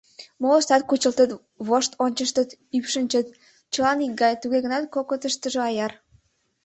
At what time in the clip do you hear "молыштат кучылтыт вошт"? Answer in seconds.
0.41-1.91